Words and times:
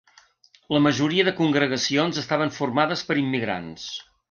La 0.75 0.79
majoria 0.85 1.25
de 1.27 1.33
congregacions 1.41 2.23
estaven 2.23 2.55
formades 2.57 3.07
per 3.11 3.21
immigrants. 3.27 3.89